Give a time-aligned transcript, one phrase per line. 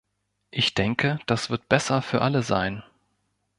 [0.49, 2.81] Ich denke, das wird besser für alle sein.